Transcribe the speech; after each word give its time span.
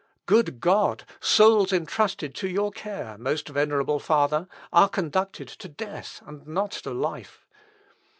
"Good 0.25 0.59
God! 0.61 1.03
souls 1.19 1.71
entrusted 1.71 2.33
to 2.33 2.47
your 2.49 2.71
care, 2.71 3.19
most 3.19 3.47
venerable 3.49 3.99
Father, 3.99 4.47
are 4.73 4.89
conducted 4.89 5.47
to 5.49 5.67
death, 5.67 6.23
and 6.25 6.47
not 6.47 6.71
to 6.71 6.89
life. 6.91 7.45